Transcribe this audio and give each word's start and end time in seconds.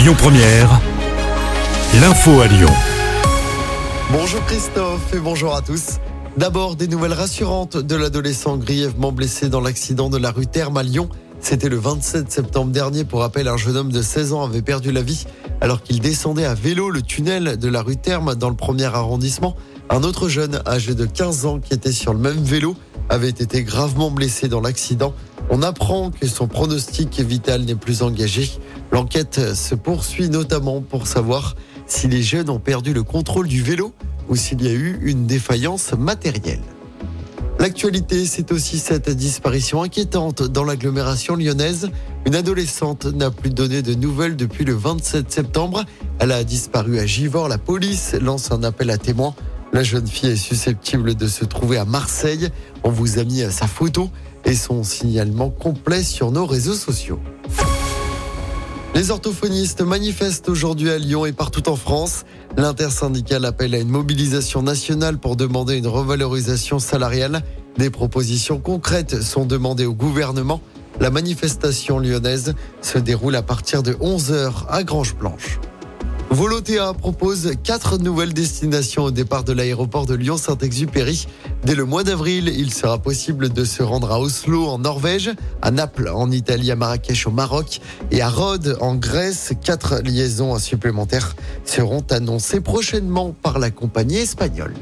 Lyon 0.00 0.14
Première, 0.16 0.80
l'info 2.00 2.40
à 2.40 2.46
Lyon. 2.46 2.70
Bonjour 4.10 4.42
Christophe 4.46 5.12
et 5.12 5.18
bonjour 5.18 5.54
à 5.54 5.60
tous. 5.60 5.98
D'abord, 6.38 6.74
des 6.74 6.88
nouvelles 6.88 7.12
rassurantes 7.12 7.76
de 7.76 7.96
l'adolescent 7.96 8.56
grièvement 8.56 9.12
blessé 9.12 9.50
dans 9.50 9.60
l'accident 9.60 10.08
de 10.08 10.16
la 10.16 10.30
rue 10.30 10.46
Terme 10.46 10.78
à 10.78 10.82
Lyon. 10.82 11.10
C'était 11.40 11.68
le 11.68 11.76
27 11.76 12.32
septembre 12.32 12.72
dernier. 12.72 13.04
Pour 13.04 13.20
rappel, 13.20 13.46
un 13.46 13.58
jeune 13.58 13.76
homme 13.76 13.92
de 13.92 14.00
16 14.00 14.32
ans 14.32 14.42
avait 14.42 14.62
perdu 14.62 14.90
la 14.90 15.02
vie 15.02 15.26
alors 15.60 15.82
qu'il 15.82 16.00
descendait 16.00 16.46
à 16.46 16.54
vélo 16.54 16.88
le 16.88 17.02
tunnel 17.02 17.58
de 17.58 17.68
la 17.68 17.82
rue 17.82 17.98
Terme 17.98 18.34
dans 18.36 18.48
le 18.48 18.56
premier 18.56 18.86
arrondissement. 18.86 19.54
Un 19.90 20.02
autre 20.02 20.30
jeune 20.30 20.62
âgé 20.66 20.94
de 20.94 21.04
15 21.04 21.44
ans 21.44 21.58
qui 21.58 21.74
était 21.74 21.92
sur 21.92 22.14
le 22.14 22.20
même 22.20 22.42
vélo 22.42 22.74
avait 23.10 23.28
été 23.28 23.64
gravement 23.64 24.10
blessé 24.10 24.48
dans 24.48 24.62
l'accident. 24.62 25.12
On 25.50 25.62
apprend 25.62 26.10
que 26.10 26.26
son 26.26 26.46
pronostic 26.46 27.20
vital 27.20 27.62
n'est 27.64 27.74
plus 27.74 28.02
engagé. 28.02 28.48
L'enquête 28.92 29.54
se 29.54 29.74
poursuit 29.74 30.28
notamment 30.28 30.80
pour 30.80 31.06
savoir 31.06 31.56
si 31.86 32.08
les 32.08 32.22
jeunes 32.22 32.50
ont 32.50 32.58
perdu 32.58 32.92
le 32.92 33.02
contrôle 33.02 33.48
du 33.48 33.62
vélo 33.62 33.92
ou 34.28 34.36
s'il 34.36 34.62
y 34.62 34.68
a 34.68 34.72
eu 34.72 34.98
une 35.02 35.26
défaillance 35.26 35.92
matérielle. 35.92 36.60
L'actualité, 37.60 38.24
c'est 38.24 38.52
aussi 38.52 38.78
cette 38.78 39.10
disparition 39.10 39.82
inquiétante 39.82 40.42
dans 40.42 40.64
l'agglomération 40.64 41.36
lyonnaise. 41.36 41.90
Une 42.24 42.34
adolescente 42.34 43.04
n'a 43.04 43.30
plus 43.30 43.50
donné 43.50 43.82
de 43.82 43.94
nouvelles 43.94 44.34
depuis 44.34 44.64
le 44.64 44.72
27 44.72 45.30
septembre. 45.30 45.84
Elle 46.20 46.32
a 46.32 46.42
disparu 46.42 46.98
à 46.98 47.04
Givors. 47.04 47.48
La 47.48 47.58
police 47.58 48.14
lance 48.14 48.50
un 48.50 48.62
appel 48.62 48.90
à 48.90 48.96
témoins. 48.96 49.34
La 49.74 49.82
jeune 49.82 50.06
fille 50.06 50.30
est 50.30 50.36
susceptible 50.36 51.14
de 51.14 51.26
se 51.26 51.44
trouver 51.44 51.76
à 51.76 51.84
Marseille. 51.84 52.48
On 52.82 52.90
vous 52.90 53.18
a 53.18 53.24
mis 53.24 53.42
sa 53.50 53.66
photo 53.66 54.08
et 54.46 54.54
son 54.54 54.82
signalement 54.82 55.50
complet 55.50 56.02
sur 56.02 56.30
nos 56.30 56.46
réseaux 56.46 56.74
sociaux. 56.74 57.20
Les 58.94 59.12
orthophonistes 59.12 59.82
manifestent 59.82 60.48
aujourd'hui 60.48 60.90
à 60.90 60.98
Lyon 60.98 61.24
et 61.24 61.32
partout 61.32 61.68
en 61.68 61.76
France. 61.76 62.24
L'intersyndicale 62.56 63.44
appelle 63.44 63.74
à 63.74 63.78
une 63.78 63.88
mobilisation 63.88 64.62
nationale 64.62 65.18
pour 65.18 65.36
demander 65.36 65.76
une 65.76 65.86
revalorisation 65.86 66.80
salariale. 66.80 67.42
Des 67.78 67.88
propositions 67.88 68.58
concrètes 68.58 69.22
sont 69.22 69.46
demandées 69.46 69.86
au 69.86 69.94
gouvernement. 69.94 70.60
La 70.98 71.10
manifestation 71.10 71.98
lyonnaise 71.98 72.54
se 72.82 72.98
déroule 72.98 73.36
à 73.36 73.42
partir 73.42 73.82
de 73.82 73.92
11h 73.94 74.66
à 74.68 74.82
Grange-Blanche. 74.82 75.60
Volotea 76.30 76.94
propose 76.94 77.54
quatre 77.64 77.98
nouvelles 77.98 78.32
destinations 78.32 79.02
au 79.02 79.10
départ 79.10 79.42
de 79.42 79.52
l'aéroport 79.52 80.06
de 80.06 80.14
Lyon-Saint-Exupéry. 80.14 81.26
Dès 81.64 81.74
le 81.74 81.84
mois 81.84 82.04
d'avril, 82.04 82.52
il 82.56 82.72
sera 82.72 82.98
possible 82.98 83.48
de 83.48 83.64
se 83.64 83.82
rendre 83.82 84.12
à 84.12 84.20
Oslo 84.20 84.68
en 84.68 84.78
Norvège, 84.78 85.32
à 85.60 85.72
Naples 85.72 86.08
en 86.08 86.30
Italie, 86.30 86.70
à 86.70 86.76
Marrakech 86.76 87.26
au 87.26 87.32
Maroc 87.32 87.80
et 88.12 88.22
à 88.22 88.28
Rhodes 88.28 88.78
en 88.80 88.94
Grèce. 88.94 89.52
Quatre 89.60 90.02
liaisons 90.04 90.56
supplémentaires 90.60 91.34
seront 91.64 92.04
annoncées 92.10 92.60
prochainement 92.60 93.34
par 93.42 93.58
la 93.58 93.70
compagnie 93.70 94.18
espagnole. 94.18 94.74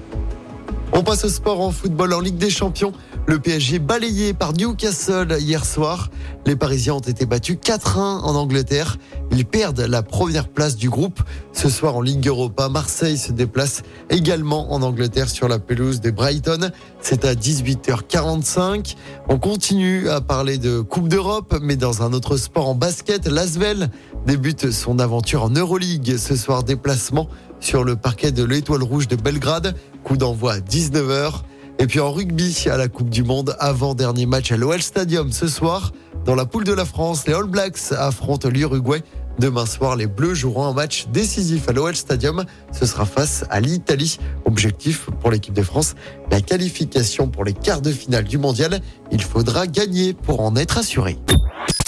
On 0.93 1.03
passe 1.03 1.25
au 1.25 1.29
sport 1.29 1.62
en 1.62 1.71
football 1.71 2.12
en 2.12 2.21
Ligue 2.21 2.39
des 2.39 2.51
Champions. 2.51 2.93
Le 3.29 3.39
PSG 3.39 3.79
balayé 3.79 4.33
par 4.33 4.55
Newcastle 4.55 5.37
hier 5.39 5.67
soir. 5.67 6.09
Les 6.47 6.57
Parisiens 6.57 6.95
ont 6.95 7.01
été 7.01 7.27
battus 7.27 7.59
4-1 7.62 7.98
en 7.98 8.34
Angleterre. 8.34 8.97
Ils 9.31 9.45
perdent 9.45 9.83
la 9.83 10.03
première 10.03 10.48
place 10.48 10.77
du 10.77 10.89
groupe. 10.89 11.21
Ce 11.53 11.69
soir 11.69 11.97
en 11.97 12.01
Ligue 12.01 12.27
Europa, 12.27 12.71
Marseille 12.71 13.19
se 13.19 13.33
déplace 13.33 13.83
également 14.09 14.73
en 14.73 14.81
Angleterre 14.81 15.29
sur 15.29 15.47
la 15.47 15.59
pelouse 15.59 16.01
des 16.01 16.11
Brighton. 16.11 16.71
C'est 17.03 17.27
à 17.27 17.34
18h45. 17.34 18.97
On 19.29 19.39
continue 19.39 20.09
à 20.09 20.23
parler 20.23 20.56
de 20.56 20.81
Coupe 20.81 21.09
d'Europe, 21.09 21.59
mais 21.61 21.77
dans 21.77 22.03
un 22.03 22.15
autre 22.15 22.39
sport 22.39 22.71
en 22.71 22.75
basket, 22.75 23.27
l'Asvel 23.27 23.91
débute 24.27 24.71
son 24.71 24.99
aventure 24.99 25.45
en 25.45 25.51
Euroleague. 25.51 26.17
Ce 26.17 26.34
soir, 26.34 26.65
déplacement 26.65 27.29
sur 27.61 27.84
le 27.84 27.95
parquet 27.95 28.33
de 28.33 28.43
l'Étoile 28.43 28.83
Rouge 28.83 29.06
de 29.06 29.17
Belgrade. 29.17 29.77
Coup 30.03 30.17
d'envoi 30.17 30.55
à 30.55 30.59
19h. 30.61 31.43
Et 31.81 31.87
puis 31.87 32.00
en 32.00 32.11
rugby, 32.12 32.66
à 32.71 32.77
la 32.77 32.89
Coupe 32.89 33.09
du 33.09 33.22
Monde, 33.22 33.56
avant-dernier 33.61 34.27
match 34.27 34.50
à 34.50 34.56
l'OL 34.56 34.83
Stadium 34.83 35.31
ce 35.31 35.47
soir. 35.47 35.93
Dans 36.25 36.34
la 36.34 36.44
poule 36.44 36.65
de 36.65 36.72
la 36.72 36.84
France, 36.84 37.27
les 37.27 37.34
All 37.34 37.44
Blacks 37.44 37.93
affrontent 37.97 38.49
l'Uruguay. 38.49 39.03
Demain 39.39 39.66
soir, 39.66 39.94
les 39.94 40.09
Bleus 40.09 40.34
joueront 40.34 40.66
un 40.66 40.72
match 40.72 41.06
décisif 41.12 41.69
à 41.69 41.72
l'OL 41.72 41.94
Stadium. 41.94 42.44
Ce 42.72 42.84
sera 42.84 43.06
face 43.06 43.44
à 43.50 43.61
l'Italie. 43.61 44.19
Objectif 44.44 45.09
pour 45.21 45.31
l'équipe 45.31 45.55
de 45.55 45.62
France, 45.62 45.94
la 46.33 46.41
qualification 46.41 47.28
pour 47.28 47.44
les 47.44 47.53
quarts 47.53 47.81
de 47.81 47.93
finale 47.93 48.25
du 48.25 48.39
mondial. 48.39 48.81
Il 49.12 49.22
faudra 49.22 49.69
gagner 49.69 50.15
pour 50.15 50.41
en 50.41 50.56
être 50.56 50.78
assuré. 50.78 51.16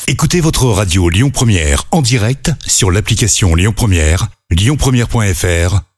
Écoutez 0.06 0.40
votre 0.40 0.66
radio 0.66 1.08
Lyon 1.08 1.30
Première 1.30 1.84
en 1.90 2.02
direct 2.02 2.52
sur 2.66 2.92
l'application 2.92 3.56
Lyon 3.56 3.72
Première, 3.76 4.28
lyonpremière.fr 4.50 5.89